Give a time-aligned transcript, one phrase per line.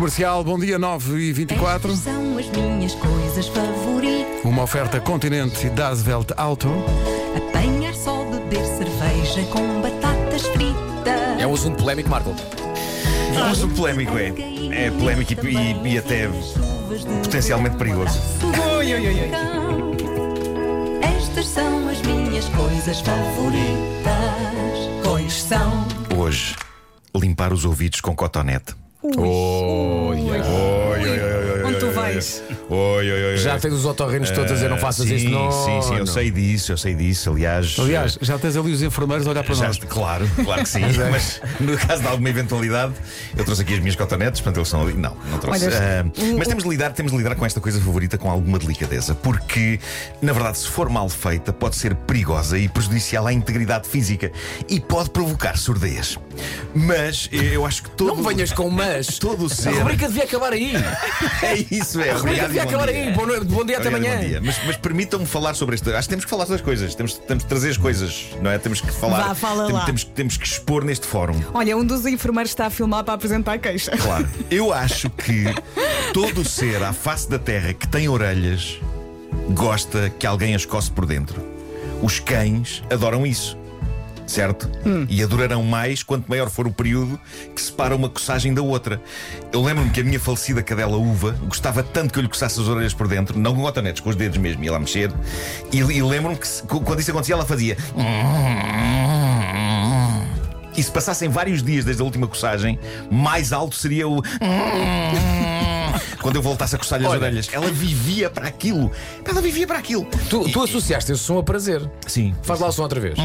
[0.00, 1.90] Comercial, bom dia 9 e 24.
[1.90, 4.44] Estas são as minhas coisas favoritas.
[4.44, 6.68] Uma oferta Continente e Das Welt Auto.
[7.34, 11.40] Apanhar só, beber cerveja com batatas fritas.
[11.40, 12.34] É um assunto polémico, Marco.
[13.34, 14.34] É um assunto polémico, é.
[14.70, 16.28] É polémico e, e- e até
[17.24, 18.20] potencialmente perigoso.
[18.76, 19.30] Oi, oi, oi,
[21.00, 24.12] Estas são as minhas coisas favoritas.
[25.02, 25.86] Pois são.
[26.14, 26.54] Hoje,
[27.14, 28.74] limpar os ouvidos com cotonete.
[29.14, 30.65] Oi, Oi, oi,
[32.10, 33.30] oi, oi, oi?
[33.32, 33.36] Oi.
[33.38, 35.50] Já tens os otorrinos todos a dizer não faças sim, isso, não.
[35.50, 36.06] Sim, sim, eu não.
[36.06, 37.30] sei disso, eu sei disso.
[37.30, 39.78] Aliás, Aliás, já tens ali os enfermeiros a olhar para Já, nós.
[39.78, 40.80] claro, claro que sim.
[41.10, 42.94] Mas no caso de alguma eventualidade,
[43.36, 44.92] eu trouxe aqui as minhas cotonetes, portanto eles são ali.
[44.94, 45.66] Não, não trouxe.
[45.66, 48.30] Olha, Ah, o- mas temos de, lidar, temos de lidar com esta coisa favorita com
[48.30, 49.78] alguma delicadeza, porque,
[50.22, 54.30] na verdade, se for mal feita, pode ser perigosa e prejudicial à integridade física
[54.68, 56.18] e pode provocar surdez.
[56.74, 58.08] Mas eh, eu acho que todo.
[58.16, 59.18] Não venhas com mas.
[59.26, 59.70] Todo o A ser.
[59.70, 60.72] rubrica devia acabar aí.
[61.42, 62.10] É isso, é.
[62.10, 63.02] A rubrica Obrigado devia acabar dia.
[63.02, 63.12] aí.
[63.12, 64.16] Bom, bom dia até amanhã.
[64.16, 64.40] bom dia.
[64.42, 65.90] Mas, mas permitam-me falar sobre isto.
[65.90, 66.94] Acho que temos que falar sobre as coisas.
[66.94, 68.58] Temos, temos, de trazer as coisas, não é?
[68.58, 69.28] Temos que falar.
[69.28, 69.86] Vá, fala temos, lá.
[69.86, 71.40] Temos, temos que expor neste fórum.
[71.54, 73.92] Olha, um dos enfermeiros está a filmar para apresentar a queixa.
[73.96, 74.28] Claro.
[74.50, 75.44] Eu acho que
[76.12, 78.80] todo ser à face da terra que tem orelhas
[79.50, 81.40] gosta que alguém as coce por dentro.
[82.02, 83.56] Os cães adoram isso.
[84.26, 84.68] Certo?
[85.08, 87.18] E adorarão mais quanto maior for o período
[87.54, 89.00] que separa uma coçagem da outra.
[89.52, 92.66] Eu lembro-me que a minha falecida cadela uva gostava tanto que eu lhe coçasse as
[92.66, 95.12] orelhas por dentro, não com cotonetes, com os dedos mesmo, ia lá mexer.
[95.72, 97.76] E, e lembro-me que quando isso acontecia, ela fazia.
[100.76, 102.78] E se passassem vários dias desde a última coçagem,
[103.10, 104.22] mais alto seria o.
[106.20, 107.20] Quando eu voltasse a coçar-lhe as Olha.
[107.20, 107.48] orelhas.
[107.52, 108.90] Ela vivia para aquilo.
[109.24, 110.04] Ela vivia para aquilo.
[110.28, 111.88] Tu, tu associaste esse som a prazer.
[112.06, 112.34] Sim.
[112.42, 113.16] Faz lá o som outra vez.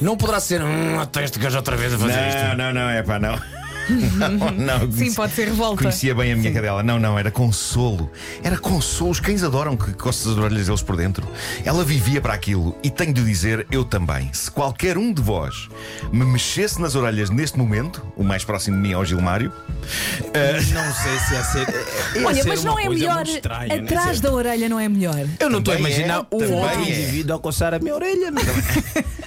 [0.00, 0.62] Não poderá ser.
[0.62, 2.40] Hum, até este gajo outra vez a fazer isto.
[2.56, 3.38] Não, não, não, é pá, não.
[4.16, 4.90] Não, não.
[4.92, 5.82] Sim, pode ser revolta.
[5.82, 6.82] Conhecia bem a minha cadela.
[6.82, 8.10] Não, não, era consolo.
[8.42, 9.10] Era consolo.
[9.10, 11.28] Os cães adoram que coças as orelhas deles por dentro.
[11.66, 12.74] Ela vivia para aquilo.
[12.82, 14.30] E tenho de dizer, eu também.
[14.32, 15.68] Se qualquer um de vós
[16.10, 19.52] me mexesse nas orelhas neste momento, o mais próximo de mim é o Gilmário,
[20.72, 22.24] Não sei se ia ser.
[22.24, 23.26] Olha, ser mas não é melhor.
[23.26, 23.82] estranha, né?
[23.82, 25.26] atrás da orelha não é melhor.
[25.38, 26.82] Eu não estou a Também imaginar é, um também outro é.
[26.90, 28.32] indivíduo a coçar a minha orelha.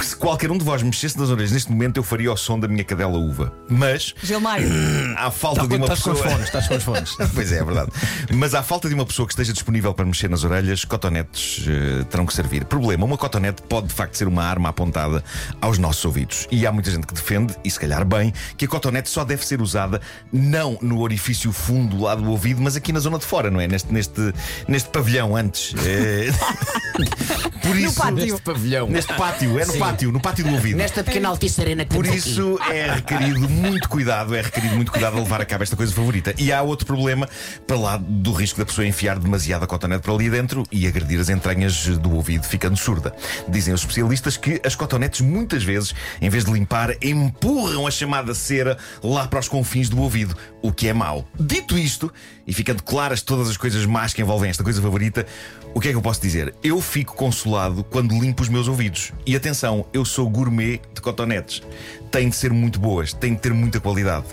[0.00, 0.02] é?
[0.02, 2.68] se qualquer um de vós mexesse nas orelhas neste momento, eu faria o som da
[2.68, 3.52] minha cadela uva.
[3.68, 4.68] Mas, Gilmário,
[5.16, 6.32] à falta de uma Estás com os pessoa.
[6.34, 7.16] fones, estás com os fones.
[7.34, 7.90] Pois é, é verdade.
[8.34, 12.04] Mas à falta de uma pessoa que esteja disponível para mexer nas orelhas, cotonetes eh,
[12.04, 12.64] terão que servir.
[12.64, 15.22] Problema: uma cotonete pode de facto ser uma arma apontada
[15.60, 16.46] aos nossos ouvidos.
[16.50, 19.44] E há muita gente que defende, e se calhar bem, que a cotonete só deve
[19.46, 20.00] ser usada
[20.32, 23.68] não no orifício fundo lá do ouvido, mas aqui na zona de fora, não é?
[23.68, 24.34] Neste, neste,
[24.66, 25.74] neste pavilhão antes.
[25.84, 26.28] Eh,
[27.62, 27.94] Por isso.
[27.94, 28.16] pátio.
[28.16, 28.88] Neste pavilhão.
[28.88, 29.78] Neste pátio, é no Sim.
[29.78, 30.76] pátio, no pátio do ouvido.
[30.76, 32.30] Nesta pequena altice arena que Por temos aqui.
[32.30, 35.92] isso é requerido muito cuidado, é requerido muito cuidado a levar a cabo esta coisa
[35.92, 36.34] favorita.
[36.38, 37.28] E há outro problema
[37.66, 41.28] para lá do risco da pessoa enfiar demasiada cotonete para ali dentro e agredir as
[41.28, 43.14] entranhas do ouvido, ficando surda.
[43.48, 48.34] Dizem os especialistas que as cotonetes muitas vezes, em vez de limpar, empurram a chamada
[48.34, 51.26] cera lá para os confins do ouvido, o que é mau.
[51.38, 52.12] Dito isto,
[52.46, 55.26] e ficando claras todas as coisas más que envolvem esta coisa favorita,
[55.74, 56.54] o que é que eu posso dizer?
[56.62, 59.12] Eu fico consolado quando limpo os meus ouvidos.
[59.26, 61.62] E atenção, eu sou gourmet de cotonetes.
[62.10, 64.26] Têm de ser muito boas, têm de ter muita qualidade.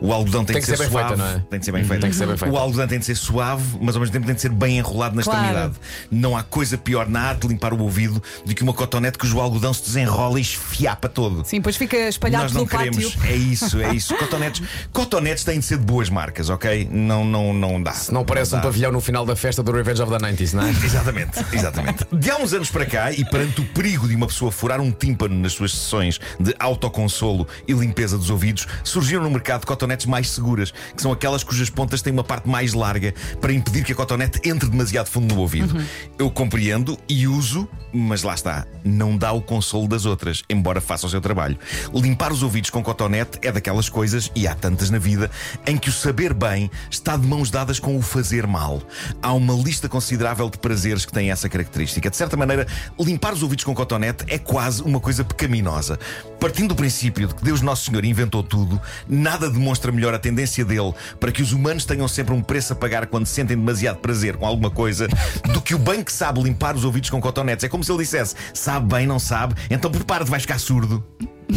[0.00, 1.42] O algodão tem, Tem de que ser, ser bem suave, feita, não é?
[1.50, 2.00] tem de ser bem feita.
[2.02, 2.54] Tem que ser bem feita.
[2.54, 5.14] O algodão tem de ser suave, mas ao mesmo tempo tem de ser bem enrolado
[5.16, 5.40] na Claro.
[5.40, 5.74] extremidade.
[6.10, 9.38] Não há coisa pior na arte de limpar o ouvido do que uma cotonete cujo
[9.40, 11.42] algodão se desenrola e esfiapa todo.
[11.44, 13.14] sim, pois fica espalhado Nós não pelo queremos.
[13.14, 13.30] pátio.
[13.30, 14.16] É isso, é isso.
[14.16, 14.62] Cotonetes,
[14.92, 16.88] cotonetes têm de ser de boas marcas, ok?
[16.90, 17.94] Não, não, não dá.
[18.10, 18.62] Não parece um dá.
[18.64, 20.70] pavilhão no final da festa do Revenge of the 90s, não é?
[20.88, 22.04] Exatamente, exatamente.
[22.12, 24.90] De há uns anos para cá, e perante o perigo de uma pessoa furar um
[24.90, 30.30] tímpano nas suas sessões de autoconsolo e limpeza dos ouvidos, surgiram no mercado cotonetes mais
[30.30, 33.94] seguras, que são aquelas cujas pontas têm uma parte mais larga para impedir que a
[33.94, 35.74] cotonete entre demasiado fundo no ouvido.
[36.18, 41.06] Eu compreendo e uso, mas lá está, não dá o consolo das outras, embora faça
[41.06, 41.58] o seu trabalho.
[41.92, 45.30] Limpar os ouvidos com cotonete é daquelas coisas, e há tantas na vida,
[45.66, 48.82] em que o saber bem está de mãos dadas com o fazer mal.
[49.22, 52.10] Há uma lista considerável de prazeres que têm essa característica.
[52.10, 52.66] De certa maneira,
[52.98, 55.98] limpar os ouvidos com cotonete é quase uma coisa pecaminosa.
[56.40, 60.64] Partindo do princípio de que Deus Nosso Senhor inventou tudo, nada demonstra melhor a tendência
[60.64, 64.36] dele para que os humanos tenham sempre um preço a pagar quando sentem demasiado prazer
[64.36, 65.08] com alguma coisa
[65.52, 67.64] do que o bem que sabe limpar os ouvidos com cotonetes.
[67.64, 71.04] É como se ele dissesse: sabe bem, não sabe, então prepara-te, vais ficar surdo.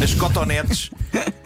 [0.00, 0.90] As cotonetes,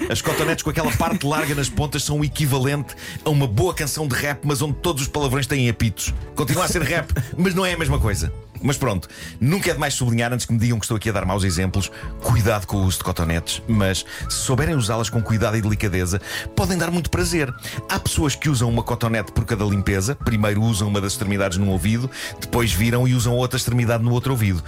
[0.09, 2.95] as cotonetes com aquela parte larga nas pontas são o equivalente
[3.25, 6.15] a uma boa canção de rap, mas onde todos os palavrões têm apitos.
[6.37, 8.33] Continua a ser rap, mas não é a mesma coisa.
[8.67, 9.09] Mas pronto,
[9.41, 11.91] nunca é demais sublinhar antes que me digam que estou aqui a dar maus exemplos.
[12.21, 16.21] Cuidado com o uso de cotonetes, mas se souberem usá-las com cuidado e delicadeza,
[16.57, 17.53] podem dar muito prazer.
[17.89, 20.15] Há pessoas que usam uma cotonete por cada limpeza.
[20.17, 22.11] Primeiro usam uma das extremidades num ouvido,
[22.41, 24.63] depois viram e usam outra extremidade no outro ouvido.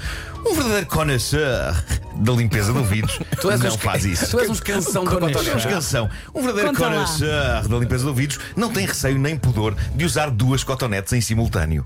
[0.46, 1.74] Um verdadeiro connoisseur
[2.16, 4.30] da limpeza de ouvidos Tu és não uns- faz isso.
[4.30, 5.68] Tu és uns canção de Temos cotonete.
[5.68, 6.08] canção.
[6.34, 6.90] Um verdadeiro Conta lá.
[6.92, 11.20] connoisseur da limpeza de ouvidos não tem receio nem pudor de usar duas cotonetes em
[11.20, 11.84] simultâneo.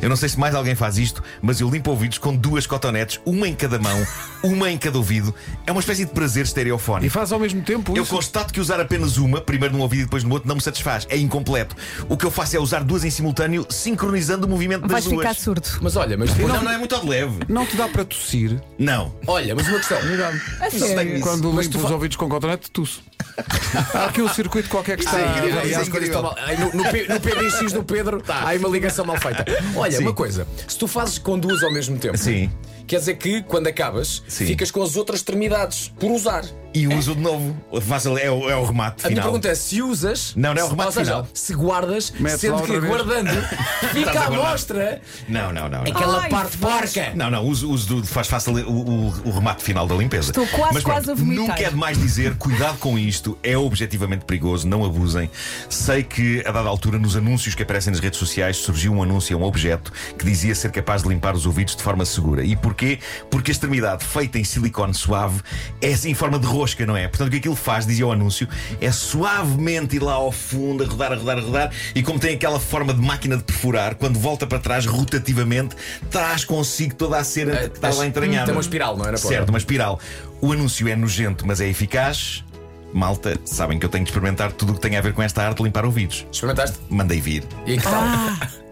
[0.00, 3.20] Eu não sei se mais alguém faz isto, mas eu limpo ouvidos com duas cotonetes,
[3.24, 4.06] uma em cada mão,
[4.42, 5.34] uma em cada ouvido.
[5.66, 7.12] É uma espécie de prazer E estereofónico.
[7.12, 8.14] faz ao mesmo tempo Eu isso.
[8.14, 11.06] constato que usar apenas uma, primeiro num ouvido e depois no outro, não me satisfaz.
[11.08, 11.76] É incompleto.
[12.08, 15.18] O que eu faço é usar duas em simultâneo, sincronizando o movimento das duas.
[15.18, 15.68] ficar surdo.
[15.80, 16.52] Mas olha, mas depois.
[16.54, 17.38] Não, não é muito de leve.
[17.48, 19.12] Não te dá para tossir Não.
[19.26, 19.98] Olha, mas uma questão.
[20.60, 21.20] A sério.
[21.20, 23.02] quando Mas limpo tu os fa- ouvidos com cotonete, tuço.
[23.94, 25.16] Há aqui um circuito qualquer que está.
[25.18, 25.80] Sim, incrível, a variar.
[25.80, 26.36] as coisas estão mal.
[26.38, 29.44] Ai, No, no, P- no PDX do Pedro há aí uma ligação mal feita.
[29.76, 30.02] Olha, Sim.
[30.04, 32.50] uma coisa: se tu fazes com duas ao mesmo tempo, Sim.
[32.86, 34.46] Quer dizer que quando acabas, Sim.
[34.46, 36.44] ficas com as outras extremidades por usar.
[36.74, 37.54] E uso de novo.
[38.18, 39.24] É o, é o remate A minha final.
[39.24, 41.28] pergunta é: se usas, Não, não é o se- remate ou seja, final.
[41.34, 42.84] se guardas, Metes sendo que vez.
[42.84, 43.28] guardando,
[43.92, 45.82] fica a à mostra Não, não, não.
[45.84, 45.92] não.
[45.92, 46.94] aquela Ai, parte faz.
[46.94, 47.12] porca.
[47.14, 48.70] Não, não, uso, uso do, faz fácil o,
[49.08, 50.30] o- o remate final da limpeza.
[50.30, 51.46] Estou quase, Mas pronto, quase a vomitar.
[51.48, 55.30] Nunca é demais dizer, cuidado com isto, é objetivamente perigoso, não abusem.
[55.68, 59.36] Sei que, a dada altura, nos anúncios que aparecem nas redes sociais, surgiu um anúncio
[59.36, 62.42] a um objeto que dizia ser capaz de limpar os ouvidos de forma segura.
[62.42, 62.98] E porquê?
[63.30, 65.40] Porque a extremidade feita em silicone suave
[65.80, 67.06] é assim em forma de rosca, não é?
[67.06, 68.48] Portanto, o que aquilo faz, dizia o anúncio,
[68.80, 72.34] é suavemente ir lá ao fundo, a rodar, a rodar, a rodar, e como tem
[72.34, 75.76] aquela forma de máquina de perfurar, quando volta para trás rotativamente,
[76.10, 78.46] traz consigo toda a cera que está lá entranhada.
[78.46, 79.12] Tem uma espiral, não é?
[79.12, 79.28] Na porta?
[79.28, 80.00] Certo, uma espiral.
[80.40, 82.44] O anúncio é nojento, mas é eficaz.
[82.92, 85.42] Malta, sabem que eu tenho de experimentar tudo o que tem a ver com esta
[85.42, 86.26] arte de limpar ouvidos.
[86.30, 86.78] Experimentaste?
[86.90, 87.44] Mandei vir.
[87.66, 88.04] E que tal?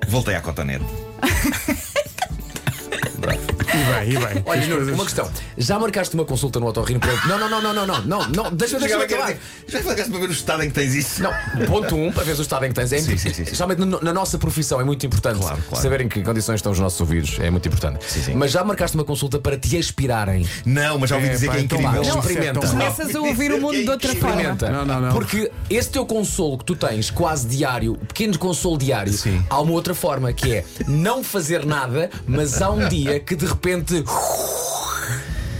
[0.09, 0.85] Voltei à cotonete.
[3.73, 4.43] E bem, e bem.
[4.47, 5.31] Olha, Nuno, coisas- uma questão.
[5.57, 7.21] Já marcaste uma consulta no otorrino para ele?
[7.27, 8.53] Não, não, não, não, não, não, não, não.
[8.53, 9.35] Deixa-me deixa acabar.
[9.69, 11.23] Já falaste para ver o estado em que tens isso?
[11.23, 11.33] Não,
[11.67, 12.93] ponto um, para ver o estado em que tens.
[12.93, 13.65] É Sim, sim, sim, sim.
[13.79, 15.83] Na, na nossa profissão é muito importante Claro, claro.
[15.83, 17.39] saber em que condições estão os nossos ouvidos.
[17.41, 18.05] É muito importante.
[18.07, 18.35] sim.
[18.35, 20.47] Mas já marcaste uma consulta para te aspirarem.
[20.65, 22.03] Não, mas já ouvi É, dizer pá, que é então incrível.
[22.03, 22.67] vá, Não, é experimenta.
[22.69, 24.31] Começas a ouvir o mundo de outra forma.
[24.31, 24.71] Experimenta.
[24.71, 25.13] Não, não, não.
[25.13, 29.45] Porque esse teu consolo que tu tens, quase diário, pequeno consolo diário, Sim.
[29.49, 33.47] há uma outra forma que é não fazer nada, mas há um dia que de
[33.47, 33.60] repente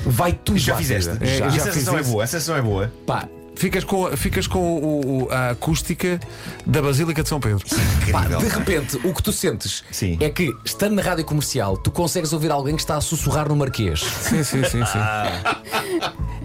[0.07, 1.11] vai tudo Já fizeste?
[1.21, 1.49] É, Já.
[1.51, 2.93] já a sensação fiz é boa, a sensação é boa.
[3.07, 3.29] Pá,
[3.61, 6.19] Ficas com, ficas com o- o- a acústica
[6.65, 7.63] da Basílica de São Pedro.
[8.11, 8.39] Pá, Incrível.
[8.39, 10.17] de repente, o que tu sentes Sim.
[10.19, 13.55] é que, estando na rádio comercial, tu consegues ouvir alguém que está a sussurrar no
[13.57, 14.01] Marquês.
[14.01, 14.99] Sim, sim, sim, sim.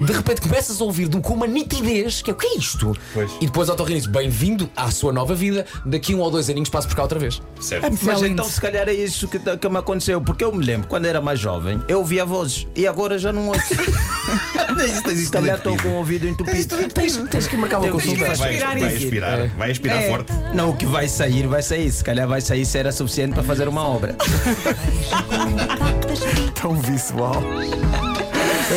[0.05, 2.93] De repente começas a ouvir de com uma nitidez, que é o que é isto?
[3.13, 3.31] Pois.
[3.39, 6.85] E depois ao diz bem-vindo à sua nova vida, daqui um ou dois aninhos passo
[6.89, 7.41] por cá outra vez.
[7.61, 7.85] Certo.
[7.85, 10.19] É Mas então, se calhar é isso que, que me aconteceu.
[10.19, 13.47] Porque eu me lembro, quando era mais jovem, eu ouvia vozes e agora já não
[13.47, 13.61] ouço.
[15.15, 16.57] se calhar estou com o ouvido entupido.
[17.13, 18.19] Tens, tens que marcar uma consulta.
[18.35, 19.03] Vai, respirar vai isso.
[19.05, 20.07] aspirar, vai aspirar É.
[20.09, 20.33] forte.
[20.53, 21.91] Não, o que vai sair, vai sair.
[21.91, 24.15] Se calhar vai sair se era suficiente para fazer uma obra.
[26.59, 27.41] Tão visual.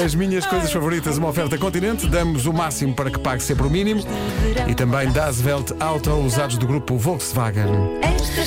[0.04, 3.70] As minhas coisas favoritas, uma oferta continente, damos o máximo para que pague sempre o
[3.70, 4.02] mínimo
[4.68, 7.66] e também Das Welt Auto, usados do grupo Volkswagen.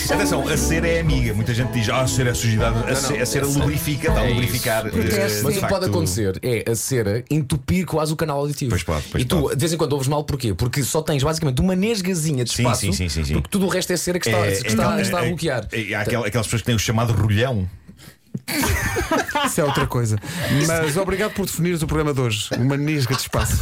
[0.09, 1.33] Atenção, a cera é amiga.
[1.33, 2.77] Muita gente diz, ah, a cera é sujidade.
[2.89, 4.85] A, ce- a cera lubrifica, está a É lubrificar.
[4.85, 5.37] eh, Protege-se.
[5.37, 8.69] de Mas o que facto, pode acontecer é a cera entupir quase o canal auditivo.
[8.69, 9.55] Pois pode, pois e tu, pode.
[9.55, 10.53] de vez em quando, ouves mal porquê?
[10.53, 12.81] Porque só tens basicamente uma nesgazinha de Sim, espaço.
[12.81, 13.33] sim, sim, sim, sim.
[13.33, 15.27] Porque tudo o resto é cera que está, É, que está, é, está a é,
[15.29, 15.67] bloquear.
[15.71, 17.67] é, há aquel- aquelas pessoas que têm o chamado rolhão.
[19.45, 20.17] Isso é outra coisa.
[20.67, 22.49] Mas obrigado por definires o programa de hoje.
[22.57, 23.57] Uma nisga de espaço.